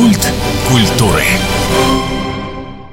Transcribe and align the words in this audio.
Культ 0.00 0.32
культуры. 0.66 1.24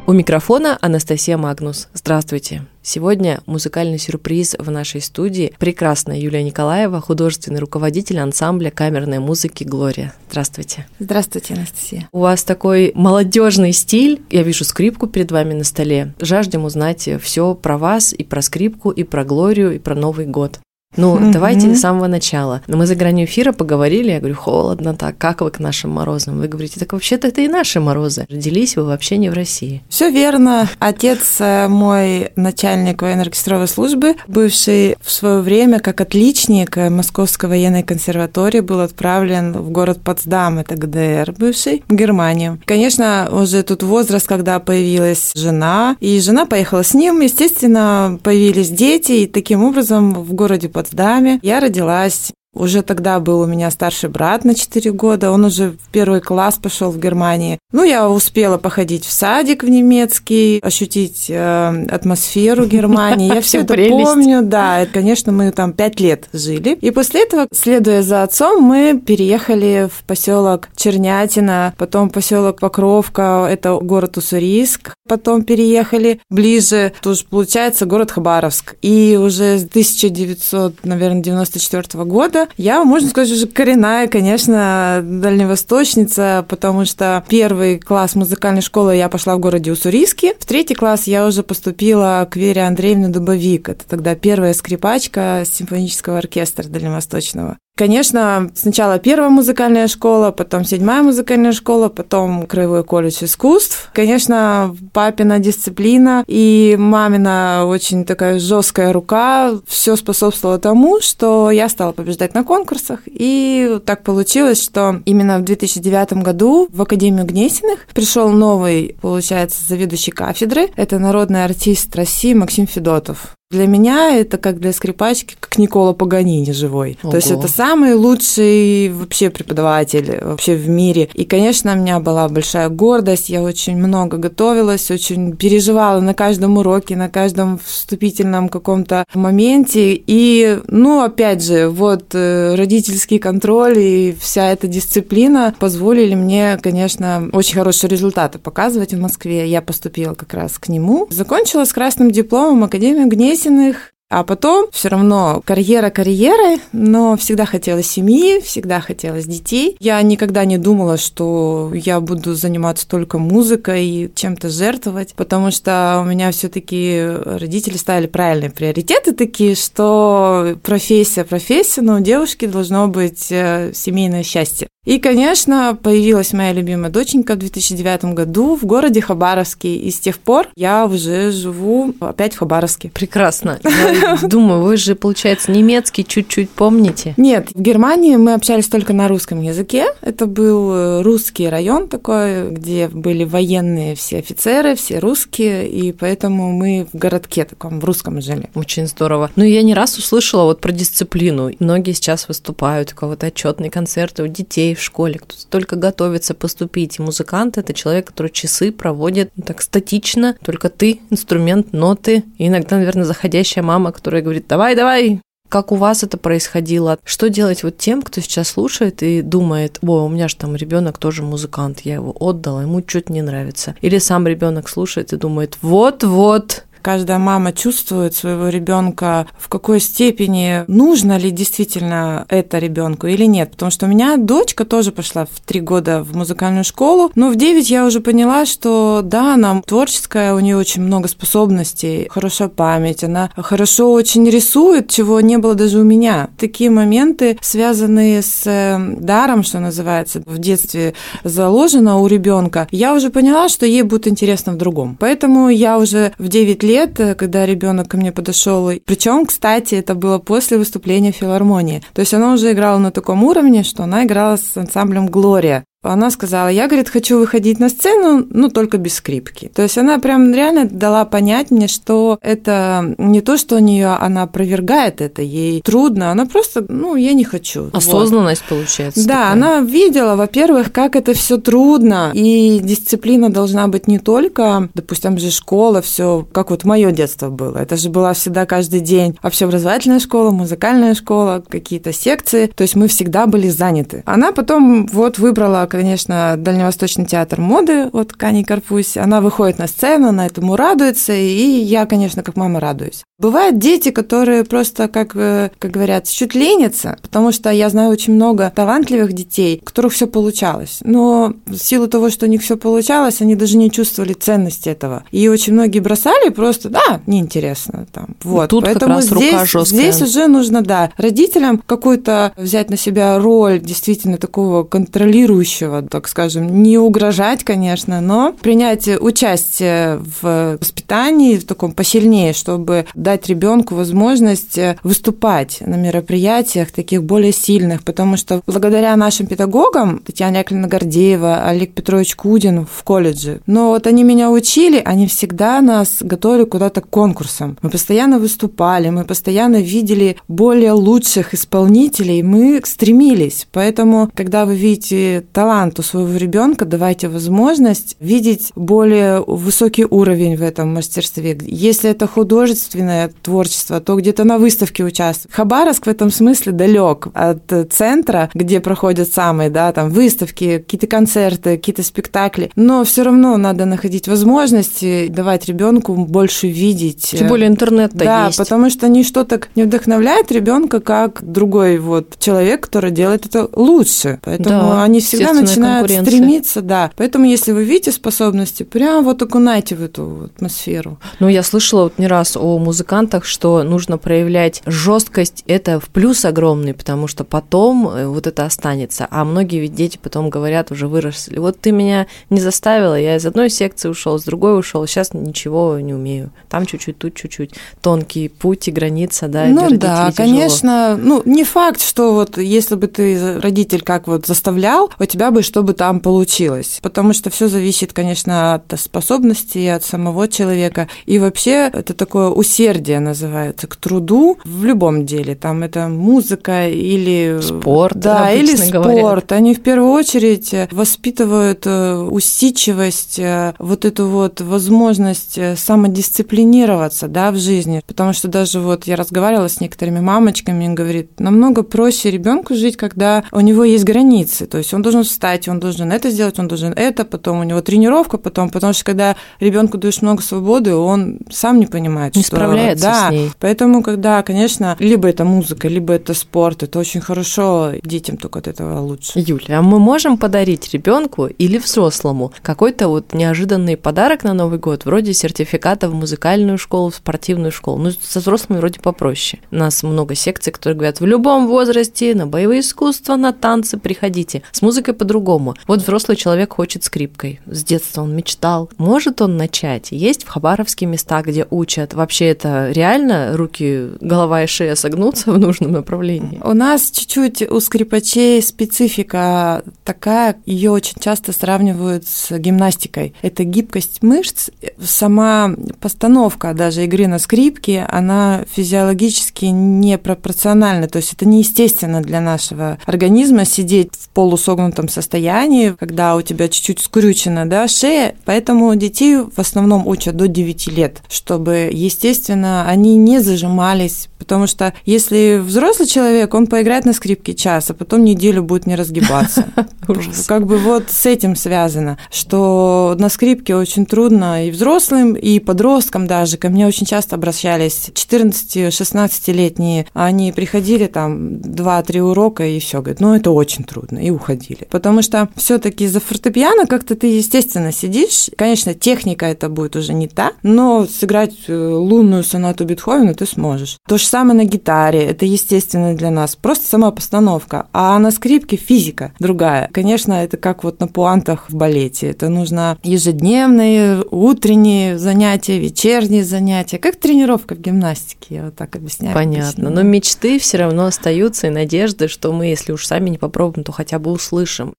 У 0.08 0.12
микрофона 0.12 0.78
Анастасия 0.82 1.38
Магнус. 1.38 1.88
Здравствуйте. 1.94 2.66
Сегодня 2.82 3.40
музыкальный 3.46 3.98
сюрприз 3.98 4.58
в 4.60 4.70
нашей 4.70 5.00
студии. 5.00 5.54
Прекрасная 5.58 6.18
Юлия 6.18 6.44
Николаева, 6.44 7.00
художественный 7.00 7.62
руководитель 7.62 8.20
ансамбля 8.20 8.72
камерной 8.72 9.20
музыки 9.20 9.64
«Глория». 9.64 10.14
Здравствуйте. 10.30 10.86
Здравствуйте, 11.00 11.54
Анастасия. 11.54 12.10
У 12.12 12.20
вас 12.20 12.44
такой 12.44 12.92
молодежный 12.94 13.72
стиль. 13.72 14.22
Я 14.30 14.44
вижу 14.44 14.66
скрипку 14.66 15.08
перед 15.08 15.32
вами 15.32 15.54
на 15.54 15.64
столе. 15.64 16.14
Жаждем 16.20 16.66
узнать 16.66 17.08
все 17.22 17.56
про 17.56 17.78
вас 17.78 18.12
и 18.12 18.26
про 18.26 18.42
скрипку, 18.42 18.90
и 18.90 19.04
про 19.04 19.24
Глорию, 19.24 19.76
и 19.76 19.80
про 19.80 19.96
Новый 19.96 20.26
год. 20.26 20.60
Ну, 20.96 21.18
mm-hmm. 21.18 21.32
давайте 21.32 21.76
с 21.76 21.82
самого 21.82 22.08
начала. 22.08 22.62
Мы 22.68 22.88
за 22.88 22.96
гранью 22.96 23.26
эфира 23.26 23.52
поговорили, 23.52 24.12
я 24.12 24.20
говорю, 24.20 24.36
холодно 24.36 24.96
так, 24.96 25.18
как 25.18 25.42
вы 25.42 25.52
к 25.52 25.60
нашим 25.60 25.92
морозам? 25.92 26.40
Вы 26.40 26.48
говорите, 26.48 26.80
так 26.80 26.94
вообще-то 26.94 27.28
это 27.28 27.42
и 27.42 27.48
наши 27.48 27.80
морозы. 27.80 28.26
Родились 28.30 28.78
вы 28.78 28.86
вообще 28.86 29.18
не 29.18 29.30
в 29.30 29.34
России. 29.34 29.84
Все 29.90 30.10
верно. 30.10 30.70
Отец 30.80 31.38
э, 31.40 31.68
мой 31.68 32.32
начальник 32.36 33.02
военно-оркестровой 33.02 33.68
службы, 33.68 34.16
бывший 34.28 34.96
в 35.02 35.12
свое 35.12 35.42
время 35.42 35.80
как 35.80 36.00
отличник 36.00 36.78
Московской 36.78 37.50
военной 37.50 37.84
консерватории, 37.84 38.62
был 38.62 38.80
отправлен 38.80 39.54
в 39.54 39.70
город 39.70 40.00
Потсдам, 40.02 40.58
это 40.60 40.76
ГДР 40.76 41.36
бывший, 41.38 41.84
в 41.88 41.94
Германию. 41.94 42.60
Конечно, 42.66 43.30
уже 43.32 43.62
тут 43.64 43.84
возраст, 43.84 44.26
когда 44.26 44.60
появилась 44.60 45.32
жена, 45.36 45.98
и 46.00 46.20
жена 46.22 46.46
поехала 46.46 46.84
с 46.84 46.94
ним, 46.94 47.20
естественно, 47.20 48.20
появились 48.24 48.70
дети, 48.70 49.12
и 49.12 49.28
таким 49.28 49.64
образом 49.64 50.14
в 50.14 50.34
городе 50.34 50.70
Потсдаме. 50.78 51.40
Я 51.42 51.60
родилась 51.60 52.32
уже 52.58 52.82
тогда 52.82 53.20
был 53.20 53.42
у 53.42 53.46
меня 53.46 53.70
старший 53.72 54.10
брат 54.10 54.46
на 54.46 54.56
4 54.56 54.92
года, 54.92 55.32
он 55.32 55.46
уже 55.46 55.72
в 55.72 55.90
первый 55.92 56.22
класс 56.22 56.58
пошел 56.62 56.92
в 56.92 57.00
Германии. 57.00 57.60
Ну, 57.72 57.84
я 57.84 58.10
успела 58.10 58.58
походить 58.58 59.06
в 59.06 59.12
садик 59.12 59.64
в 59.64 59.70
немецкий, 59.70 60.60
ощутить 60.62 61.28
э, 61.30 61.86
атмосферу 61.90 62.66
Германии. 62.66 63.34
Я 63.34 63.42
все 63.42 63.62
это 63.62 63.76
помню, 63.76 64.42
да. 64.42 64.86
Конечно, 64.92 65.32
мы 65.32 65.52
там 65.52 65.74
5 65.74 66.00
лет 66.00 66.28
жили. 66.34 66.78
И 66.82 66.92
после 66.92 67.24
этого, 67.24 67.48
следуя 67.52 68.02
за 68.02 68.24
отцом, 68.24 68.64
мы 68.64 69.00
переехали 69.06 69.90
в 69.94 70.04
поселок 70.04 70.70
Чернятина, 70.76 71.74
потом 71.78 72.10
поселок 72.10 72.60
Покровка, 72.60 73.48
это 73.50 73.78
город 73.82 74.18
Уссурийск, 74.18 74.94
потом 75.08 75.44
переехали 75.44 76.20
ближе, 76.30 76.94
тоже 77.02 77.26
получается 77.30 77.86
город 77.86 78.12
Хабаровск. 78.12 78.76
И 78.82 79.18
уже 79.22 79.58
с 79.58 79.66
1994 79.66 82.04
года 82.06 82.47
я, 82.58 82.84
можно 82.84 83.10
сказать, 83.10 83.32
уже 83.32 83.48
коренная, 83.48 84.08
конечно, 84.08 85.02
дальневосточница, 85.04 86.46
потому 86.48 86.86
что 86.86 87.24
первый 87.28 87.80
класс 87.80 88.16
музыкальной 88.16 88.62
школы 88.62 88.96
я 88.96 89.10
пошла 89.10 89.36
в 89.36 89.40
городе 89.40 89.72
Уссурийске. 89.72 90.36
В 90.40 90.46
третий 90.46 90.76
класс 90.76 91.08
я 91.08 91.26
уже 91.28 91.44
поступила 91.44 92.28
к 92.30 92.36
Вере 92.36 92.64
Андреевне 92.64 93.10
Дубовик. 93.10 93.70
Это 93.70 93.88
тогда 93.88 94.16
первая 94.16 94.54
скрипачка 94.54 95.44
симфонического 95.46 96.18
оркестра 96.18 96.64
дальневосточного. 96.64 97.58
Конечно, 97.78 98.50
сначала 98.56 98.98
первая 98.98 99.30
музыкальная 99.30 99.88
школа, 99.88 100.32
потом 100.32 100.66
седьмая 100.66 101.04
музыкальная 101.04 101.52
школа, 101.52 101.90
потом 101.90 102.48
Краевой 102.48 102.84
колледж 102.84 103.24
искусств. 103.24 103.92
Конечно, 103.94 104.76
папина 104.94 105.38
дисциплина 105.38 106.24
и 106.26 106.76
мамина 106.80 107.66
очень 107.68 108.04
такая 108.04 108.40
жесткая 108.40 108.92
рука 108.92 109.52
все 109.68 109.96
способствовало 109.96 110.58
тому, 110.58 111.02
что 111.02 111.52
я 111.52 111.70
стала 111.70 111.92
побеждать 111.92 112.34
на 112.34 112.44
конкурсах. 112.44 113.02
И 113.06 113.80
так 113.86 114.02
получилось, 114.02 114.64
что 114.64 115.04
именно 115.06 115.38
в 115.38 115.44
2009 115.44 116.14
году 116.14 116.68
в 116.72 116.82
Академию 116.82 117.28
Гнесиных 117.28 117.86
пришел 117.94 118.30
новый, 118.30 118.98
получается, 119.02 119.62
заведующий 119.68 120.12
кафедры. 120.12 120.70
Это 120.78 120.98
народный 120.98 121.46
артист 121.46 121.96
России 121.96 122.34
Максим 122.34 122.66
Федотов. 122.66 123.37
Для 123.50 123.66
меня 123.66 124.14
это 124.14 124.38
как 124.38 124.60
для 124.60 124.74
скрипачки, 124.74 125.38
как 125.40 125.58
Никола 125.58 125.94
Паганини 125.94 126.52
живой. 126.52 126.98
Ого. 127.02 127.12
То 127.12 127.16
есть 127.16 127.32
это 127.32 127.48
самый 127.48 127.94
лучший 127.94 128.90
вообще 128.90 129.30
преподаватель 129.30 130.20
вообще 130.22 130.56
в 130.56 130.68
мире. 130.68 131.10
И, 131.14 131.24
конечно, 131.24 131.72
у 131.72 131.78
меня 131.78 132.02
была 132.02 132.28
большая 132.28 132.68
гордость, 132.68 133.30
я 133.30 133.42
очень 133.42 133.78
много 133.78 134.18
готовилась, 134.18 134.92
очень 134.92 135.38
переживала 135.38 136.02
на 136.02 136.14
каждом 136.14 136.58
уроке, 136.58 136.98
на 136.98 137.08
каждом 137.08 137.58
вступительном 137.58 138.50
каком-то 138.50 139.06
моменте. 139.14 139.94
И, 139.96 140.60
ну, 140.68 141.02
опять 141.02 141.42
же, 141.42 141.70
вот 141.70 142.14
э, 142.16 142.54
родительский 142.56 143.18
контроль 143.18 143.78
и 143.78 144.18
вся 144.20 144.52
эта 144.52 144.68
дисциплина 144.68 145.56
позволили 145.58 146.16
мне, 146.16 146.60
конечно, 146.62 147.30
очень 147.32 147.56
хорошие 147.56 147.90
результаты 147.90 148.40
показывать 148.40 148.94
в 148.94 149.00
Москве. 149.00 149.48
Я 149.48 149.62
поступила 149.62 150.16
как 150.16 150.34
раз 150.34 150.60
к 150.60 150.68
нему. 150.68 151.08
Закончила 151.12 151.64
с 151.64 151.72
красным 151.72 152.12
дипломом 152.12 152.66
Академию 152.66 153.08
Гней 153.08 153.37
Лесиных, 153.38 153.94
а 154.10 154.24
потом 154.24 154.68
все 154.72 154.88
равно 154.90 155.42
карьера 155.46 155.90
карьерой, 155.90 156.62
но 156.72 157.18
всегда 157.18 157.46
хотелось 157.46 157.88
семьи, 157.88 158.40
всегда 158.40 158.80
хотелось 158.80 159.26
детей. 159.26 159.76
Я 159.80 160.02
никогда 160.02 160.46
не 160.46 160.58
думала, 160.58 160.98
что 160.98 161.72
я 161.74 162.00
буду 162.00 162.34
заниматься 162.34 162.88
только 162.88 163.18
музыкой 163.18 163.86
и 163.86 164.12
чем-то 164.14 164.50
жертвовать, 164.50 165.14
потому 165.16 165.52
что 165.52 166.02
у 166.02 166.08
меня 166.08 166.32
все-таки 166.32 167.06
родители 167.26 167.76
ставили 167.76 168.08
правильные 168.08 168.50
приоритеты 168.50 169.14
такие, 169.14 169.56
что 169.56 170.56
профессия, 170.64 171.26
профессия, 171.26 171.82
но 171.82 171.98
у 171.98 172.00
девушки 172.00 172.46
должно 172.46 172.88
быть 172.88 173.32
э, 173.32 173.72
семейное 173.74 174.24
счастье. 174.24 174.68
И, 174.88 175.00
конечно, 175.00 175.78
появилась 175.84 176.32
моя 176.32 176.54
любимая 176.54 176.90
доченька 176.90 177.34
в 177.34 177.40
2009 177.40 178.06
году 178.14 178.56
в 178.56 178.64
городе 178.64 179.02
Хабаровске. 179.02 179.76
И 179.76 179.92
с 179.92 180.00
тех 180.00 180.18
пор 180.18 180.48
я 180.56 180.86
уже 180.86 181.32
живу 181.32 181.94
опять 182.00 182.36
в 182.36 182.40
Хабаровске. 182.40 182.90
Прекрасно. 182.90 183.60
думаю, 184.22 184.62
вы 184.62 184.78
же, 184.78 184.96
получается, 184.96 185.52
немецкий 185.52 186.06
чуть-чуть 186.06 186.50
помните? 186.50 187.14
Нет, 187.18 187.50
в 187.54 187.62
Германии 187.62 188.16
мы 188.16 188.34
общались 188.34 188.68
только 188.68 188.94
на 188.94 189.08
русском 189.08 189.42
языке. 189.42 189.88
Это 190.02 190.26
был 190.26 190.72
э, 190.74 191.02
русский 191.02 191.48
район 191.48 191.88
такой, 191.88 192.50
где 192.50 192.88
были 192.88 193.24
военные 193.24 193.96
все 193.96 194.20
офицеры, 194.20 194.76
все 194.76 195.00
русские, 195.00 195.68
и 195.68 195.92
поэтому 195.92 196.52
мы 196.52 196.88
в 196.92 196.98
городке 196.98 197.46
таком, 197.46 197.80
в 197.80 197.86
русском 197.86 198.22
жили. 198.22 198.50
Очень 198.56 198.88
здорово. 198.88 199.32
Ну, 199.36 199.44
я 199.44 199.62
не 199.62 199.74
раз 199.74 199.98
услышала 199.98 200.44
вот 200.44 200.62
про 200.62 200.72
дисциплину. 200.72 201.52
Многие 201.60 201.94
сейчас 201.94 202.28
выступают, 202.28 202.94
у 202.94 202.96
кого-то 202.96 203.28
отчетные 203.28 203.72
концерты 203.72 204.24
у 204.24 204.28
детей 204.28 204.76
в 204.76 204.82
школе, 204.82 205.20
кто 205.20 205.36
только 205.50 205.76
готовится 205.76 206.34
поступить. 206.34 207.00
И 207.00 207.02
музыкант– 207.02 207.58
это 207.60 207.74
человек, 207.74 208.08
который 208.08 208.32
часы 208.32 208.72
проводит 208.72 209.32
ну, 209.36 209.44
так 209.44 209.62
статично, 209.62 210.36
только 210.44 210.70
ты, 210.70 211.00
инструмент, 211.10 211.74
ноты, 211.74 212.24
и 212.38 212.48
иногда, 212.48 212.78
наверное, 212.78 213.06
заходящая 213.06 213.64
мама, 213.64 213.87
которая 213.92 214.22
говорит, 214.22 214.48
давай, 214.48 214.76
давай, 214.76 215.22
как 215.50 215.72
у 215.72 215.76
вас 215.76 216.04
это 216.04 216.18
происходило? 216.18 217.00
Что 217.04 217.30
делать 217.30 217.64
вот 217.64 217.78
тем, 217.78 218.02
кто 218.02 218.22
сейчас 218.22 218.50
слушает 218.50 219.02
и 219.02 219.22
думает, 219.22 219.80
о, 219.82 220.06
у 220.06 220.10
меня 220.10 220.28
же 220.28 220.36
там 220.36 220.56
ребенок 220.56 220.98
тоже 220.98 221.24
музыкант, 221.24 221.82
я 221.82 221.96
его 221.96 222.16
отдала, 222.20 222.64
ему 222.64 222.84
что-то 222.86 223.14
не 223.14 223.22
нравится. 223.22 223.76
Или 223.82 223.98
сам 223.98 224.28
ребенок 224.28 224.70
слушает 224.70 225.14
и 225.14 225.18
думает, 225.18 225.58
вот-вот, 225.62 226.66
каждая 226.88 227.20
мама 227.20 227.52
чувствует 227.52 228.16
своего 228.16 228.48
ребенка, 228.48 229.28
в 229.38 229.50
какой 229.50 229.82
степени 229.82 230.64
нужно 230.70 231.18
ли 231.18 231.32
действительно 231.32 232.26
это 232.30 232.60
ребенку 232.60 233.08
или 233.08 233.26
нет. 233.26 233.52
Потому 233.52 233.72
что 233.72 233.88
у 233.88 233.90
меня 233.90 234.16
дочка 234.16 234.64
тоже 234.64 234.94
пошла 234.94 235.26
в 235.26 235.42
три 235.46 235.60
года 235.60 236.02
в 236.02 236.16
музыкальную 236.16 236.64
школу, 236.64 237.12
но 237.14 237.30
в 237.30 237.36
девять 237.36 237.70
я 237.70 237.86
уже 237.86 238.00
поняла, 238.00 238.46
что 238.46 239.02
да, 239.04 239.34
она 239.34 239.62
творческая, 239.66 240.34
у 240.34 240.40
нее 240.40 240.56
очень 240.56 240.82
много 240.82 241.10
способностей, 241.10 242.08
хорошая 242.10 242.48
память, 242.48 243.04
она 243.04 243.32
хорошо 243.36 243.92
очень 243.92 244.26
рисует, 244.30 244.90
чего 244.90 245.20
не 245.20 245.38
было 245.38 245.56
даже 245.56 245.80
у 245.80 245.84
меня. 245.84 246.30
Такие 246.38 246.70
моменты, 246.70 247.38
связанные 247.42 248.22
с 248.22 248.44
э, 248.46 248.80
даром, 248.98 249.44
что 249.44 249.60
называется, 249.60 250.24
в 250.26 250.38
детстве 250.38 250.94
заложено 251.26 252.00
у 252.00 252.08
ребенка, 252.08 252.70
я 252.72 252.94
уже 252.94 253.10
поняла, 253.10 253.50
что 253.50 253.66
ей 253.66 253.82
будет 253.82 254.08
интересно 254.08 254.54
в 254.54 254.58
другом. 254.58 254.96
Поэтому 254.98 255.50
я 255.50 255.78
уже 255.80 256.14
в 256.18 256.30
9 256.30 256.64
лет 256.64 256.77
лет, 256.78 257.00
э, 257.00 257.16
когда 257.16 257.46
ребенок 257.46 257.88
ко 257.88 257.98
мне 257.98 258.12
подошел. 258.12 258.72
Причем, 258.86 259.26
кстати, 259.26 259.76
это 259.76 259.96
было 259.96 260.20
после 260.20 260.58
выступления 260.58 261.12
филармонии. 261.12 261.82
То 261.94 262.02
есть 262.02 262.14
она 262.14 262.34
уже 262.34 262.52
играла 262.52 262.78
на 262.78 262.92
таком 262.92 263.24
уровне, 263.24 263.64
что 263.64 263.84
она 263.84 264.04
играла 264.04 264.38
с 264.38 264.56
ансамблем 264.56 265.08
Глория. 265.08 265.64
Она 265.84 266.10
сказала, 266.10 266.48
я, 266.48 266.66
говорит, 266.68 266.90
хочу 266.90 267.20
выходить 267.20 267.60
на 267.60 267.70
сцену, 267.70 268.26
ну, 268.32 268.50
только 268.50 268.80
без 268.80 268.96
скрипки. 268.96 269.52
То 269.54 269.62
есть 269.62 269.78
она 269.78 270.00
прям 270.00 270.34
реально 270.34 270.66
дала 270.66 271.06
понять 271.06 271.52
мне, 271.52 271.68
что 271.68 272.18
это 272.22 272.96
не 272.98 273.22
то, 273.22 273.38
что 273.38 273.58
у 273.58 273.60
нее 273.60 273.90
она 273.90 274.24
опровергает 274.24 275.02
это, 275.02 275.22
ей 275.22 275.62
трудно, 275.62 276.10
она 276.10 276.26
просто, 276.26 276.66
ну, 276.68 276.96
я 276.96 277.14
не 277.14 277.24
хочу. 277.24 277.70
Осознанность 277.74 278.44
вот. 278.50 278.58
получается. 278.58 279.08
Да, 279.08 279.14
такая. 279.14 279.32
она 279.34 279.60
видела, 279.62 280.16
во-первых, 280.16 280.72
как 280.72 280.96
это 280.96 281.14
все 281.14 281.38
трудно, 281.38 282.12
и 282.12 282.60
дисциплина 282.60 283.30
должна 283.30 283.68
быть 283.68 283.88
не 283.88 284.00
только, 284.00 284.70
допустим, 284.74 285.20
же 285.20 285.30
школа, 285.30 285.84
все, 285.84 286.28
как 286.32 286.50
вот 286.50 286.64
мое 286.66 286.92
детство 286.92 287.30
было. 287.30 287.60
Это 287.60 287.78
же 287.78 287.90
была 287.90 288.14
всегда 288.14 288.48
каждый 288.48 288.80
день 288.80 289.16
общеобразовательная 289.22 290.00
школа, 290.00 290.32
музыкальная 290.32 290.96
школа, 290.96 291.44
какие-то 291.48 291.94
секции, 291.94 292.48
то 292.48 292.64
есть 292.64 292.76
мы 292.76 292.88
всегда 292.88 293.28
были 293.28 293.48
заняты. 293.50 294.02
Она 294.08 294.32
потом 294.32 294.88
вот 294.88 295.20
выбрала 295.20 295.67
конечно, 295.68 296.36
Дальневосточный 296.38 297.06
театр 297.06 297.40
моды 297.40 297.88
от 297.94 298.14
Кани 298.14 298.44
Карпусь. 298.44 298.98
Она 298.98 299.22
выходит 299.22 299.60
на 299.60 299.68
сцену, 299.68 300.10
она 300.10 300.26
этому 300.26 300.56
радуется, 300.56 301.14
и 301.14 301.44
я, 301.44 301.86
конечно, 301.86 302.24
как 302.24 302.36
мама 302.36 302.60
радуюсь. 302.60 303.07
Бывают 303.20 303.58
дети, 303.58 303.90
которые 303.90 304.44
просто, 304.44 304.88
как, 304.88 305.16
э, 305.16 305.50
как 305.58 305.72
говорят, 305.72 306.08
чуть 306.08 306.36
ленятся, 306.36 307.00
потому 307.02 307.32
что 307.32 307.50
я 307.50 307.68
знаю 307.70 307.90
очень 307.90 308.14
много 308.14 308.54
талантливых 308.56 309.12
детей, 309.12 309.58
у 309.60 309.66
которых 309.66 309.94
все 309.94 310.06
получалось. 310.06 310.82
Но 310.84 311.34
в 311.48 311.58
силу 311.58 311.88
того, 311.88 312.12
что 312.12 312.28
у 312.28 312.30
них 312.30 312.44
все 312.44 312.58
получалось, 312.58 313.20
они 313.22 313.34
даже 313.34 313.58
не 313.58 313.72
чувствовали 313.72 314.14
ценности 314.14 314.70
этого. 314.70 315.04
И 315.10 315.28
очень 315.30 315.54
многие 315.54 315.80
бросали 315.80 316.30
просто, 316.30 316.70
да, 316.70 317.02
неинтересно. 317.08 317.88
Там, 317.92 318.10
вот. 318.22 318.52
Тут 318.52 318.66
Поэтому 318.66 318.94
как 318.94 318.98
раз 318.98 319.06
здесь, 319.06 319.32
рука 319.32 319.46
жесткая. 319.46 319.92
здесь 319.92 320.02
уже 320.04 320.28
нужно, 320.28 320.62
да, 320.62 320.92
родителям 320.98 321.58
какую-то 321.66 322.34
взять 322.38 322.70
на 322.70 322.78
себя 322.78 323.18
роль 323.18 323.60
действительно 323.60 324.18
такого 324.18 324.64
контролирующего, 324.64 325.82
так 325.82 326.08
скажем, 326.08 326.62
не 326.62 326.78
угрожать, 326.78 327.44
конечно, 327.44 328.00
но 328.00 328.36
принять 328.40 328.88
участие 328.88 330.00
в 330.22 330.60
воспитании 330.62 331.38
в 331.38 331.48
таком 331.48 331.72
посильнее, 331.72 332.34
чтобы 332.34 332.86
дать 333.08 333.30
ребенку 333.30 333.74
возможность 333.74 334.58
э, 334.58 334.76
выступать 334.84 335.62
на 335.62 335.76
мероприятиях 335.76 336.72
таких 336.72 337.06
более 337.06 337.32
сильных, 337.32 337.84
потому 337.84 338.18
что 338.18 338.42
благодаря 338.46 338.94
нашим 338.98 339.28
педагогам, 339.28 340.00
Татьяна 340.00 340.40
Яковлевна 340.40 340.68
Гордеева, 340.68 341.46
Олег 341.46 341.74
Петрович 341.74 342.18
Кудин 342.18 342.66
в 342.66 342.84
колледже, 342.84 343.40
но 343.48 343.70
вот 343.70 343.88
они 343.88 344.04
меня 344.04 344.30
учили, 344.30 344.82
они 344.84 345.08
всегда 345.08 345.62
нас 345.62 346.00
готовили 346.02 346.44
куда-то 346.44 346.82
к 346.82 346.90
конкурсам. 346.90 347.58
Мы 347.62 347.70
постоянно 347.70 348.20
выступали, 348.20 348.90
мы 348.90 349.06
постоянно 349.06 349.62
видели 349.62 350.18
более 350.28 350.74
лучших 350.74 351.34
исполнителей, 351.34 352.24
мы 352.24 352.62
стремились. 352.66 353.48
Поэтому, 353.54 354.12
когда 354.16 354.46
вы 354.46 354.58
видите 354.58 355.24
талант 355.32 355.80
у 355.80 355.82
своего 355.82 356.18
ребенка, 356.18 356.66
давайте 356.66 357.08
возможность 357.08 357.96
видеть 358.02 358.52
более 358.58 359.24
высокий 359.26 359.86
уровень 359.86 360.36
в 360.36 360.42
этом 360.42 360.74
мастерстве. 360.74 361.38
Если 361.46 361.90
это 361.90 362.06
художественное 362.06 362.97
художественное 362.98 363.12
творчество, 363.22 363.80
то 363.80 363.96
где-то 363.96 364.24
на 364.24 364.38
выставке 364.38 364.84
участвует. 364.84 365.34
Хабаровск 365.34 365.86
в 365.86 365.90
этом 365.90 366.12
смысле 366.12 366.52
далек 366.52 367.08
от 367.14 367.42
центра, 367.72 368.30
где 368.34 368.60
проходят 368.60 369.12
самые, 369.12 369.50
да, 369.50 369.72
там 369.72 369.90
выставки, 369.90 370.58
какие-то 370.60 370.88
концерты, 370.88 371.58
какие-то 371.58 371.84
спектакли. 371.84 372.52
Но 372.56 372.84
все 372.84 373.04
равно 373.04 373.38
надо 373.38 373.66
находить 373.66 374.08
возможности 374.08 375.08
давать 375.08 375.46
ребенку 375.46 375.94
больше 375.96 376.48
видеть. 376.48 377.16
Тем 377.18 377.28
более 377.28 377.48
интернет-то 377.48 377.98
да, 377.98 378.26
есть. 378.28 378.38
потому 378.38 378.70
что 378.70 378.88
ничто 378.88 379.24
так 379.24 379.50
не 379.56 379.64
вдохновляет 379.64 380.32
ребенка, 380.32 380.80
как 380.80 381.20
другой 381.22 381.78
вот 381.78 382.18
человек, 382.20 382.62
который 382.62 382.92
делает 382.92 383.26
это 383.26 383.50
лучше. 383.54 384.20
Поэтому 384.24 384.50
Да, 384.50 384.84
они 384.84 385.00
всегда 385.00 385.34
начинают 385.34 385.92
стремиться, 385.92 386.62
да. 386.62 386.92
Поэтому 386.96 387.26
если 387.26 387.52
вы 387.52 387.64
видите 387.64 387.92
способности, 387.92 388.64
прям 388.64 389.04
вот 389.04 389.22
окунайте 389.22 389.76
в 389.76 389.84
эту 389.84 390.30
атмосферу. 390.36 390.98
Ну, 391.20 391.28
я 391.28 391.44
слышала 391.44 391.84
вот 391.84 392.00
не 392.00 392.08
раз 392.08 392.38
о 392.38 392.58
музыкантах, 392.58 392.87
что 393.26 393.64
нужно 393.64 393.98
проявлять 393.98 394.62
жесткость. 394.66 395.44
Это 395.48 395.80
в 395.80 395.90
плюс 395.90 396.26
огромный, 396.26 396.74
потому 396.74 397.08
что 397.08 397.24
потом 397.24 397.88
э, 397.90 398.08
вот 398.08 398.28
это 398.28 398.46
останется. 398.46 399.08
А 399.10 399.26
многие 399.26 399.60
ведь 399.60 399.76
дети 399.76 400.00
потом 400.02 400.30
говорят, 400.30 400.72
уже 400.72 400.88
выросли. 400.88 401.38
Вот 401.38 401.60
ты 401.60 401.72
меня 401.72 402.08
не 402.30 402.40
заставила, 402.40 403.00
я 403.00 403.18
из 403.18 403.26
одной 403.26 403.50
секции 403.50 403.90
ушел, 403.90 404.18
с 404.18 404.24
другой 404.24 404.58
ушел, 404.60 404.86
сейчас 404.88 405.14
ничего 405.14 405.80
не 405.80 405.94
умею. 405.94 406.32
Там 406.50 406.66
чуть-чуть, 406.66 406.98
тут 406.98 407.14
чуть-чуть. 407.14 407.52
Тонкий 407.82 408.30
путь 408.30 408.68
и 408.68 408.72
граница, 408.72 409.28
да, 409.28 409.46
ну 409.46 409.70
да, 409.78 410.12
тяжело. 410.12 410.14
конечно. 410.16 410.98
Ну, 410.98 411.22
не 411.26 411.44
факт, 411.44 411.82
что 411.82 412.14
вот 412.14 412.38
если 412.38 412.76
бы 412.76 412.88
ты 412.88 413.40
родитель 413.40 413.82
как 413.82 414.08
вот 414.08 414.26
заставлял, 414.26 414.92
у 415.00 415.06
тебя 415.06 415.32
бы 415.32 415.42
что 415.44 415.64
бы 415.64 415.74
там 415.74 416.00
получилось. 416.00 416.80
Потому 416.82 417.14
что 417.14 417.30
все 417.30 417.48
зависит, 417.48 417.94
конечно, 417.94 418.56
от 418.56 418.80
способностей, 418.80 419.68
от 419.68 419.84
самого 419.84 420.28
человека. 420.28 420.88
И 421.06 421.20
вообще 421.20 421.70
это 421.74 421.94
такое 421.94 422.30
усердие 422.30 422.77
называется 423.00 423.68
к 423.68 423.76
труду 423.76 424.38
в 424.44 424.66
любом 424.66 425.06
деле. 425.06 425.36
Там 425.36 425.64
это 425.64 425.88
музыка 425.88 426.68
или 426.68 427.40
Спорт, 427.42 427.98
да, 427.98 428.32
или 428.32 428.50
обычно 428.50 428.66
спорт. 428.66 428.86
говорят. 428.86 429.32
Они 429.32 429.54
в 429.54 429.62
первую 429.62 429.92
очередь 429.92 430.54
воспитывают 430.72 431.64
э, 431.66 431.96
усидчивость, 431.96 433.20
э, 433.20 433.54
вот 433.60 433.86
эту 433.86 434.08
вот 434.08 434.42
возможность 434.42 435.38
э, 435.38 435.56
самодисциплинироваться, 435.56 437.08
да, 437.08 437.32
в 437.32 437.38
жизни. 437.38 437.82
Потому 437.86 438.14
что 438.14 438.28
даже 438.28 438.60
вот 438.60 438.86
я 438.86 438.96
разговаривала 438.96 439.48
с 439.48 439.62
некоторыми 439.62 440.00
мамочками, 440.00 440.66
и 440.66 440.70
говорит, 440.70 441.20
намного 441.20 441.64
проще 441.64 442.12
ребенку 442.12 442.56
жить, 442.56 442.78
когда 442.78 443.24
у 443.32 443.40
него 443.40 443.64
есть 443.64 443.84
границы. 443.84 444.46
То 444.46 444.58
есть 444.58 444.74
он 444.74 444.82
должен 444.82 445.04
встать, 445.04 445.48
он 445.48 445.60
должен 445.60 445.92
это 445.92 446.10
сделать, 446.10 446.40
он 446.40 446.48
должен 446.48 446.74
это, 446.74 447.06
потом 447.06 447.40
у 447.40 447.44
него 447.44 447.62
тренировка, 447.62 448.18
потом, 448.18 448.50
потому 448.50 448.74
что 448.74 448.86
когда 448.86 449.16
ребенку 449.40 449.78
даешь 449.78 450.02
много 450.02 450.22
свободы, 450.22 450.76
он 450.76 451.20
сам 451.30 451.60
не 451.60 451.66
понимает, 451.66 452.16
Не 452.16 452.24
что 452.24 452.36
справляется 452.68 452.86
да, 452.88 453.08
с 453.08 453.12
ней. 453.12 453.32
Поэтому, 453.40 453.84
когда, 453.84 454.22
конечно, 454.24 454.76
либо 454.80 455.08
это 455.08 455.26
музыка, 455.26 455.68
либо 455.68 455.94
это 455.94 456.14
спорт, 456.14 456.64
это 456.64 456.80
очень 456.80 457.02
хорошо, 457.02 457.74
детям 457.84 458.18
только 458.18 458.40
от 458.40 458.48
этого 458.48 458.80
лучше. 458.80 459.14
Юля, 459.16 459.60
а 459.60 459.62
мы 459.62 459.80
можем 459.80 460.18
подарить 460.18 460.74
ребенку 460.74 461.28
или 461.28 461.58
взрослому 461.58 462.32
какой-то 462.42 462.88
вот 462.88 463.14
неожиданный 463.14 463.78
подарок 463.78 464.24
на 464.24 464.34
Новый 464.34 464.60
год, 464.60 464.86
вроде 464.86 465.14
сертификата 465.14 465.90
в 465.90 465.94
музыкальную 465.94 466.58
школу, 466.58 466.90
в 466.90 466.96
спортивную 466.96 467.52
школу? 467.52 467.78
Ну, 467.78 467.92
со 467.92 468.20
взрослыми 468.20 468.60
вроде 468.60 468.80
попроще. 468.80 469.42
У 469.52 469.56
нас 469.56 469.84
много 469.84 470.16
секций, 470.16 470.52
которые 470.52 470.78
говорят, 470.78 471.00
в 471.00 471.06
любом 471.06 471.48
возрасте, 471.48 472.16
на 472.16 472.28
боевые 472.28 472.62
искусства, 472.62 473.16
на 473.16 473.34
танцы 473.34 473.78
приходите. 473.78 474.42
С 474.52 474.62
музыкой 474.62 474.94
по-другому. 474.94 475.56
Вот 475.68 475.82
взрослый 475.82 476.18
человек 476.18 476.54
хочет 476.54 476.84
скрипкой. 476.84 477.40
С 477.46 477.64
детства 477.64 478.02
он 478.02 478.16
мечтал. 478.16 478.70
Может 478.78 479.22
он 479.22 479.38
начать? 479.38 479.92
Есть 479.92 480.24
в 480.24 480.30
Хабаровске 480.30 480.86
места, 480.86 481.22
где 481.22 481.46
учат? 481.50 481.94
Вообще 481.94 482.28
это 482.28 482.57
реально 482.72 483.36
руки, 483.36 483.90
голова 484.02 484.44
и 484.44 484.48
шея 484.48 484.76
согнутся 484.76 485.32
в 485.34 485.40
нужном 485.40 485.72
направлении? 485.72 486.40
У 486.44 486.54
нас 486.54 486.92
чуть-чуть 486.92 487.50
у 487.50 487.60
скрипачей 487.60 488.42
специфика 488.42 489.64
такая, 489.84 490.36
ее 490.46 490.72
очень 490.72 490.96
часто 491.00 491.34
сравнивают 491.34 492.08
с 492.08 492.38
гимнастикой. 492.38 493.14
Это 493.22 493.44
гибкость 493.44 494.02
мышц, 494.02 494.50
сама 494.84 495.52
постановка 495.80 496.54
даже 496.54 496.84
игры 496.86 497.08
на 497.08 497.20
скрипке, 497.20 497.86
она 497.90 498.46
физиологически 498.52 499.46
непропорциональна, 499.46 500.88
то 500.88 500.98
есть 500.98 501.14
это 501.14 501.28
неестественно 501.28 502.02
для 502.02 502.22
нашего 502.22 502.78
организма 502.86 503.46
сидеть 503.46 503.94
в 503.94 504.10
полусогнутом 504.10 504.90
состоянии, 504.90 505.76
когда 505.80 506.16
у 506.16 506.22
тебя 506.22 506.48
чуть-чуть 506.50 506.80
скрючена 506.80 507.46
да, 507.46 507.68
шея, 507.68 508.16
поэтому 508.26 508.74
детей 508.76 509.18
в 509.18 509.40
основном 509.40 509.88
учат 509.88 510.16
до 510.16 510.28
9 510.28 510.68
лет, 510.68 511.02
чтобы, 511.10 511.70
естественно, 511.72 512.37
они 512.44 512.98
не 512.98 513.20
зажимались, 513.20 514.10
потому 514.18 514.48
что 514.48 514.74
если 514.86 515.42
взрослый 515.44 515.88
человек, 515.88 516.34
он 516.34 516.48
поиграет 516.48 516.86
на 516.86 516.94
скрипке 516.94 517.34
час, 517.34 517.70
а 517.70 517.74
потом 517.74 518.04
неделю 518.04 518.44
будет 518.44 518.68
не 518.68 518.76
разгибаться. 518.76 519.48
Как 520.28 520.46
бы 520.46 520.58
вот 520.58 520.90
с 520.90 521.06
этим 521.06 521.36
связано, 521.36 521.98
что 522.12 522.96
на 523.00 523.10
скрипке 523.10 523.56
очень 523.56 523.86
трудно 523.86 524.48
и 524.48 524.52
взрослым, 524.52 525.14
и 525.14 525.40
подросткам 525.40 526.08
даже. 526.08 526.38
Ко 526.38 526.50
мне 526.50 526.68
очень 526.68 526.86
часто 526.86 527.16
обращались 527.16 527.90
14-16-летние, 527.94 529.88
они 529.94 530.32
приходили 530.32 530.88
там 530.88 531.38
2-3 531.38 532.00
урока 532.00 532.46
и 532.46 532.60
все, 532.60 532.82
говорят, 532.82 533.00
ну 533.00 533.16
это 533.16 533.32
очень 533.32 533.64
трудно, 533.64 534.00
и 534.00 534.10
уходили. 534.10 534.68
Потому 534.70 535.02
что 535.02 535.30
все 535.36 535.58
таки 535.58 535.88
за 535.88 536.00
фортепиано 536.00 536.66
как-то 536.68 536.96
ты, 536.96 537.08
естественно, 537.08 537.72
сидишь. 537.72 538.30
Конечно, 538.36 538.74
техника 538.74 539.26
это 539.26 539.50
будет 539.50 539.76
уже 539.76 539.94
не 539.94 540.08
та, 540.08 540.34
но 540.44 540.86
сыграть 540.86 541.36
э, 541.48 541.56
лунную 541.56 542.24
сонату 542.28 542.66
Бетховена 542.66 543.14
ты 543.14 543.26
сможешь. 543.26 543.78
То 543.88 543.98
же 543.98 544.06
самое 544.06 544.38
на 544.38 544.44
гитаре, 544.44 545.04
это 545.04 545.26
естественно 545.26 545.96
для 545.96 546.12
нас, 546.12 546.36
просто 546.36 546.68
сама 546.68 546.92
постановка. 546.92 547.68
А 547.74 547.98
на 548.00 548.12
скрипке 548.12 548.58
физика 548.58 549.14
другая. 549.20 549.70
Конечно, 549.72 550.14
это 550.14 550.38
как 550.38 550.64
вот 550.64 550.80
на 550.80 550.88
пуантах 550.88 551.50
в 551.50 551.56
балете. 551.56 552.08
Это 552.10 552.30
нужно 552.30 552.78
ежедневные, 552.84 554.04
утренние 554.12 554.98
занятия, 554.98 555.60
вечерние 555.60 556.24
занятия, 556.24 556.78
как 556.78 556.98
тренировка 556.98 557.56
в 557.56 557.60
гимнастике, 557.60 558.36
я 558.36 558.46
вот 558.46 558.56
так 558.56 558.76
объясняю. 558.76 559.14
Понятно. 559.14 559.70
Но 559.70 559.82
мечты 559.82 560.40
все 560.40 560.58
равно 560.58 560.86
остаются 560.86 561.48
и 561.48 561.50
надежды, 561.50 562.08
что 562.08 562.32
мы, 562.34 562.48
если 562.48 562.72
уж 562.72 562.86
сами 562.86 563.10
не 563.10 563.18
попробуем, 563.18 563.64
то 563.64 563.72
хотя 563.72 564.00
бы 564.00 564.12
услышим. 564.12 564.74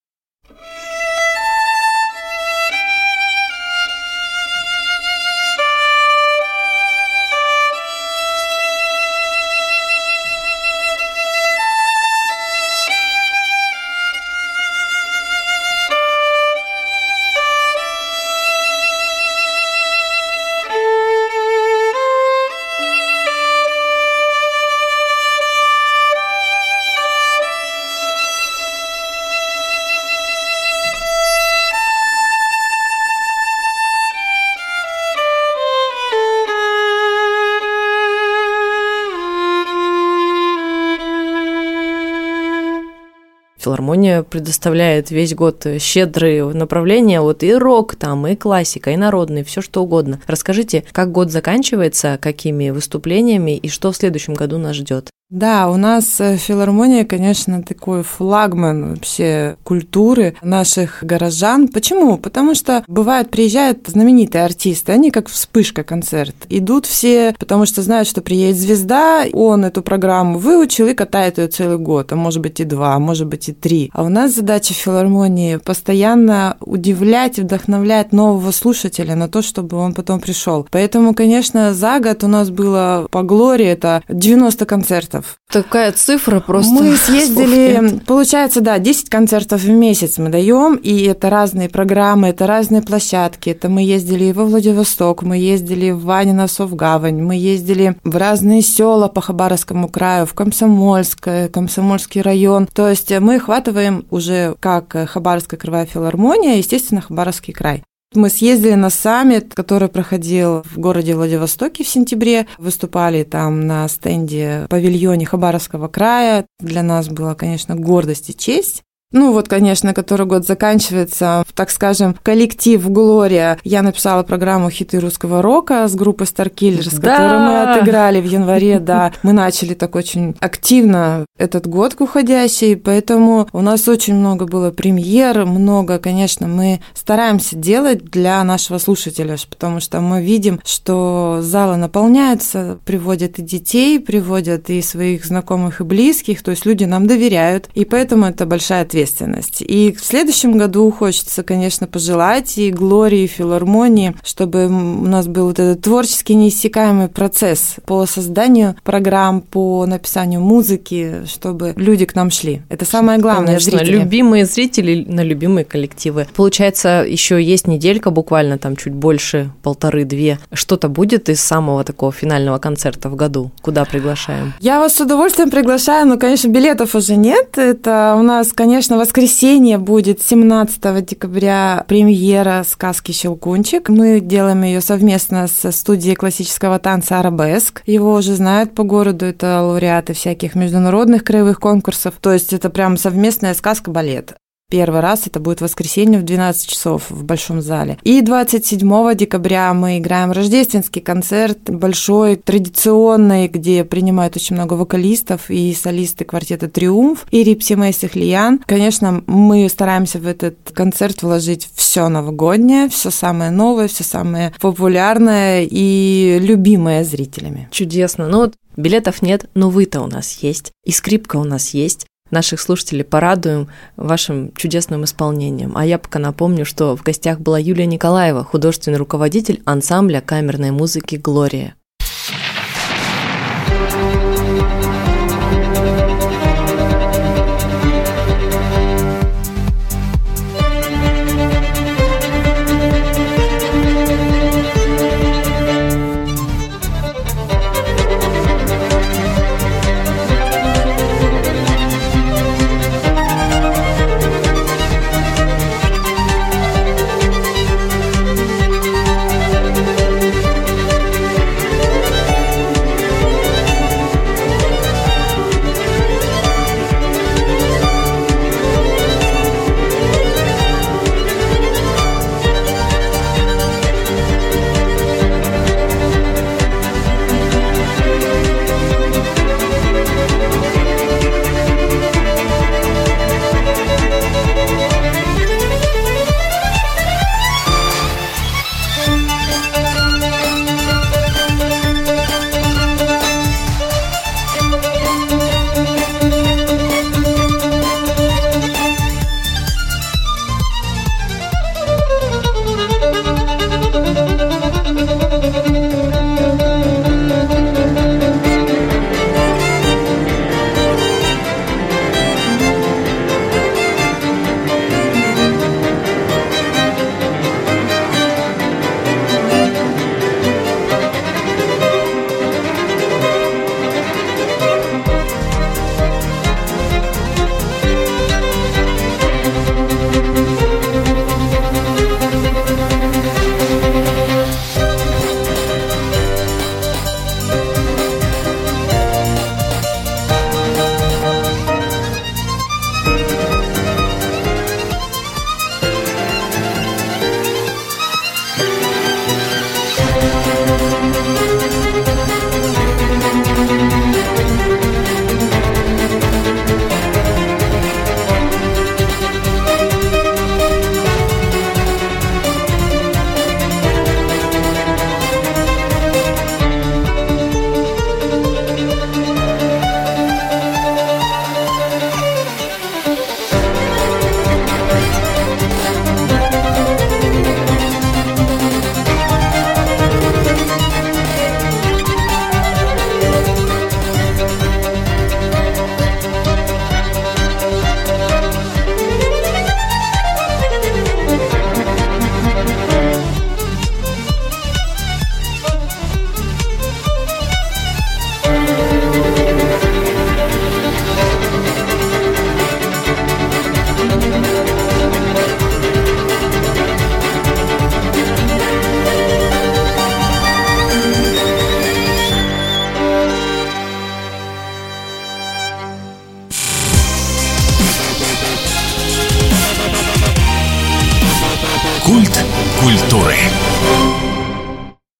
Филармония 43.78 44.24
предоставляет 44.24 45.10
весь 45.10 45.34
год 45.34 45.64
щедрые 45.78 46.44
направления, 46.44 47.20
вот 47.20 47.44
и 47.44 47.54
рок 47.54 47.94
там, 47.94 48.26
и 48.26 48.34
классика, 48.34 48.90
и 48.90 48.96
народный, 48.96 49.44
все 49.44 49.60
что 49.62 49.82
угодно. 49.82 50.20
Расскажите, 50.26 50.84
как 50.90 51.12
год 51.12 51.30
заканчивается, 51.30 52.18
какими 52.20 52.70
выступлениями 52.70 53.56
и 53.56 53.68
что 53.68 53.92
в 53.92 53.96
следующем 53.96 54.34
году 54.34 54.58
нас 54.58 54.74
ждет? 54.74 55.10
Да, 55.30 55.68
у 55.68 55.76
нас 55.76 56.22
э, 56.22 56.38
филармония, 56.38 57.04
конечно, 57.04 57.62
такой 57.62 58.02
флагман 58.02 58.94
вообще 58.94 59.56
культуры 59.62 60.36
наших 60.40 61.00
горожан. 61.02 61.68
Почему? 61.68 62.16
Потому 62.16 62.54
что 62.54 62.82
бывает 62.86 63.30
приезжают 63.30 63.86
знаменитые 63.88 64.46
артисты, 64.46 64.92
они 64.92 65.10
как 65.10 65.28
вспышка 65.28 65.84
концерт. 65.84 66.34
Идут 66.48 66.86
все, 66.86 67.34
потому 67.38 67.66
что 67.66 67.82
знают, 67.82 68.08
что 68.08 68.22
приедет 68.22 68.56
звезда, 68.56 69.26
он 69.34 69.66
эту 69.66 69.82
программу 69.82 70.38
выучил 70.38 70.86
и 70.86 70.94
катает 70.94 71.36
ее 71.36 71.48
целый 71.48 71.76
год, 71.76 72.10
а 72.10 72.16
может 72.16 72.40
быть 72.40 72.60
и 72.60 72.64
два, 72.64 72.94
а 72.94 72.98
может 72.98 73.26
быть 73.26 73.50
и 73.50 73.52
три. 73.52 73.90
А 73.92 74.04
у 74.04 74.08
нас 74.08 74.34
задача 74.34 74.72
филармонии 74.72 75.56
постоянно 75.56 76.56
удивлять 76.60 77.38
и 77.38 77.42
вдохновлять 77.42 78.14
нового 78.14 78.50
слушателя 78.50 79.14
на 79.14 79.28
то, 79.28 79.42
чтобы 79.42 79.76
он 79.76 79.92
потом 79.92 80.20
пришел. 80.20 80.66
Поэтому, 80.70 81.12
конечно, 81.12 81.74
за 81.74 82.00
год 82.00 82.24
у 82.24 82.28
нас 82.28 82.48
было 82.48 83.06
по 83.10 83.22
Глории 83.22 83.66
это 83.66 84.02
90 84.08 84.64
концертов 84.64 85.17
концертов. 85.17 85.17
Такая 85.50 85.92
цифра 85.92 86.40
просто. 86.40 86.74
Мы 86.74 86.96
съездили, 87.06 88.00
получается, 88.06 88.60
да, 88.60 88.78
10 88.78 89.08
концертов 89.08 89.62
в 89.62 89.68
месяц 89.68 90.18
мы 90.18 90.28
даем, 90.28 90.74
и 90.76 91.02
это 91.04 91.30
разные 91.30 91.68
программы, 91.68 92.28
это 92.28 92.46
разные 92.46 92.82
площадки. 92.82 93.50
Это 93.50 93.68
мы 93.68 93.82
ездили 93.82 94.24
и 94.24 94.32
во 94.32 94.44
Владивосток, 94.44 95.22
мы 95.22 95.38
ездили 95.38 95.90
в 95.90 96.04
Ваниносов 96.04 96.74
гавань, 96.74 97.22
мы 97.22 97.36
ездили 97.36 97.96
в 98.04 98.16
разные 98.16 98.62
села 98.62 99.08
по 99.08 99.20
Хабаровскому 99.20 99.88
краю, 99.88 100.26
в 100.26 100.34
Комсомольское, 100.34 101.48
Комсомольский 101.48 102.20
район. 102.20 102.68
То 102.72 102.88
есть 102.88 103.10
мы 103.18 103.36
охватываем 103.36 104.04
уже 104.10 104.54
как 104.60 104.94
Хабаровская 105.08 105.58
кровая 105.58 105.86
филармония, 105.86 106.56
естественно, 106.56 107.00
Хабаровский 107.00 107.52
край. 107.52 107.82
Мы 108.14 108.30
съездили 108.30 108.74
на 108.74 108.88
саммит, 108.88 109.54
который 109.54 109.88
проходил 109.88 110.62
в 110.62 110.78
городе 110.78 111.14
Владивостоке 111.14 111.84
в 111.84 111.88
сентябре. 111.88 112.46
Выступали 112.56 113.22
там 113.22 113.66
на 113.66 113.86
стенде 113.88 114.66
павильоне 114.70 115.26
Хабаровского 115.26 115.88
края. 115.88 116.46
Для 116.58 116.82
нас 116.82 117.08
была, 117.08 117.34
конечно, 117.34 117.76
гордость 117.76 118.30
и 118.30 118.36
честь. 118.36 118.82
Ну 119.10 119.32
вот, 119.32 119.48
конечно, 119.48 119.94
который 119.94 120.26
год 120.26 120.46
заканчивается, 120.46 121.42
так 121.54 121.70
скажем, 121.70 122.14
коллектив 122.22 122.86
Глория. 122.90 123.58
Я 123.64 123.80
написала 123.80 124.22
программу 124.22 124.68
«Хиты 124.68 125.00
русского 125.00 125.40
рока» 125.40 125.88
с 125.88 125.94
группой 125.94 126.26
Starkillers, 126.26 127.00
да! 127.00 127.16
которую 127.16 127.40
мы 127.40 127.62
отыграли 127.62 128.20
в 128.20 128.26
январе, 128.26 128.78
да. 128.78 129.14
Мы 129.22 129.32
начали 129.32 129.72
так 129.72 129.96
очень 129.96 130.36
активно 130.40 131.24
этот 131.38 131.66
год 131.66 131.96
уходящий, 131.98 132.76
поэтому 132.76 133.48
у 133.54 133.62
нас 133.62 133.88
очень 133.88 134.14
много 134.14 134.44
было 134.44 134.70
премьер, 134.72 135.46
много, 135.46 135.98
конечно, 135.98 136.46
мы 136.46 136.82
стараемся 136.92 137.56
делать 137.56 138.04
для 138.04 138.44
нашего 138.44 138.76
слушателя, 138.76 139.38
потому 139.48 139.80
что 139.80 140.02
мы 140.02 140.22
видим, 140.22 140.60
что 140.66 141.38
залы 141.40 141.76
наполняются, 141.76 142.78
приводят 142.84 143.38
и 143.38 143.42
детей, 143.42 144.00
приводят 144.00 144.68
и 144.68 144.82
своих 144.82 145.24
знакомых 145.24 145.80
и 145.80 145.84
близких, 145.84 146.42
то 146.42 146.50
есть 146.50 146.66
люди 146.66 146.84
нам 146.84 147.06
доверяют, 147.06 147.70
и 147.74 147.86
поэтому 147.86 148.26
это 148.26 148.44
большая 148.44 148.82
ответственность 148.82 148.97
ответственность. 148.98 149.62
И 149.62 149.92
в 149.92 150.04
следующем 150.04 150.58
году 150.58 150.90
хочется, 150.90 151.42
конечно, 151.42 151.86
пожелать 151.86 152.58
и 152.58 152.70
Глории, 152.70 153.24
и 153.24 153.26
филармонии, 153.26 154.14
чтобы 154.24 154.66
у 154.66 155.06
нас 155.06 155.26
был 155.26 155.46
вот 155.46 155.58
этот 155.58 155.82
творческий 155.82 156.34
неиссякаемый 156.34 157.08
процесс 157.08 157.76
по 157.86 158.06
созданию 158.06 158.74
программ, 158.82 159.40
по 159.40 159.86
написанию 159.86 160.40
музыки, 160.40 161.22
чтобы 161.26 161.74
люди 161.76 162.06
к 162.06 162.14
нам 162.14 162.30
шли. 162.30 162.62
Это 162.68 162.84
самое 162.84 163.18
главное. 163.18 163.46
Конечно, 163.46 163.78
зрители. 163.78 163.98
любимые 163.98 164.46
зрители 164.46 165.04
на 165.08 165.22
любимые 165.22 165.64
коллективы. 165.64 166.26
Получается, 166.34 167.04
еще 167.06 167.42
есть 167.42 167.68
неделька, 167.68 168.10
буквально 168.10 168.58
там 168.58 168.76
чуть 168.76 168.94
больше, 168.94 169.50
полторы-две. 169.62 170.38
Что-то 170.52 170.88
будет 170.88 171.28
из 171.28 171.40
самого 171.40 171.84
такого 171.84 172.12
финального 172.12 172.58
концерта 172.58 173.08
в 173.08 173.16
году? 173.16 173.50
Куда 173.62 173.84
приглашаем? 173.84 174.54
Я 174.60 174.80
вас 174.80 174.96
с 174.96 175.00
удовольствием 175.00 175.50
приглашаю, 175.50 176.06
но, 176.06 176.18
конечно, 176.18 176.48
билетов 176.48 176.94
уже 176.94 177.16
нет. 177.16 177.58
Это 177.58 178.16
у 178.18 178.22
нас, 178.22 178.52
конечно, 178.52 178.87
конечно, 178.88 179.04
воскресенье 179.04 179.76
будет 179.76 180.22
17 180.22 181.04
декабря 181.04 181.84
премьера 181.88 182.64
сказки 182.66 183.12
«Щелкунчик». 183.12 183.90
Мы 183.90 184.20
делаем 184.20 184.62
ее 184.62 184.80
совместно 184.80 185.46
с 185.46 185.72
студией 185.72 186.14
классического 186.14 186.78
танца 186.78 187.20
«Арабеск». 187.20 187.82
Его 187.84 188.14
уже 188.14 188.34
знают 188.34 188.74
по 188.74 188.84
городу, 188.84 189.26
это 189.26 189.60
лауреаты 189.60 190.14
всяких 190.14 190.54
международных 190.54 191.22
краевых 191.22 191.60
конкурсов. 191.60 192.14
То 192.18 192.32
есть 192.32 192.54
это 192.54 192.70
прям 192.70 192.96
совместная 192.96 193.52
сказка-балет. 193.52 194.36
Первый 194.70 195.00
раз 195.00 195.26
это 195.26 195.40
будет 195.40 195.62
воскресенье 195.62 196.20
в 196.20 196.24
12 196.24 196.68
часов 196.68 197.08
в 197.08 197.24
Большом 197.24 197.62
зале. 197.62 197.96
И 198.02 198.20
27 198.20 199.14
декабря 199.14 199.72
мы 199.72 199.96
играем 199.96 200.30
рождественский 200.30 201.00
концерт, 201.00 201.58
большой, 201.68 202.36
традиционный, 202.36 203.48
где 203.48 203.82
принимают 203.86 204.36
очень 204.36 204.56
много 204.56 204.74
вокалистов 204.74 205.48
и 205.48 205.72
солисты 205.72 206.26
квартета 206.26 206.68
«Триумф» 206.68 207.26
и 207.30 207.44
Рипси 207.44 207.76
Мэйси 207.76 208.08
Хлиян. 208.08 208.58
Конечно, 208.66 209.24
мы 209.26 209.70
стараемся 209.70 210.18
в 210.18 210.26
этот 210.26 210.58
концерт 210.74 211.22
вложить 211.22 211.66
все 211.74 212.10
новогоднее, 212.10 212.90
все 212.90 213.10
самое 213.10 213.50
новое, 213.50 213.88
все 213.88 214.04
самое 214.04 214.52
популярное 214.60 215.66
и 215.66 216.38
любимое 216.42 217.04
зрителями. 217.04 217.70
Чудесно. 217.70 218.28
Ну 218.28 218.40
вот 218.40 218.52
Билетов 218.76 219.22
нет, 219.22 219.48
но 219.54 219.70
вы-то 219.70 220.02
у 220.02 220.06
нас 220.08 220.40
есть, 220.42 220.72
и 220.84 220.92
скрипка 220.92 221.36
у 221.36 221.44
нас 221.44 221.70
есть 221.70 222.04
наших 222.30 222.60
слушателей 222.60 223.04
порадуем 223.04 223.68
вашим 223.96 224.52
чудесным 224.54 225.04
исполнением. 225.04 225.76
А 225.76 225.86
я 225.86 225.98
пока 225.98 226.18
напомню, 226.18 226.64
что 226.64 226.96
в 226.96 227.02
гостях 227.02 227.40
была 227.40 227.58
Юлия 227.58 227.86
Николаева, 227.86 228.44
художественный 228.44 228.98
руководитель 228.98 229.62
ансамбля 229.64 230.20
камерной 230.20 230.70
музыки 230.70 231.16
«Глория». 231.16 231.77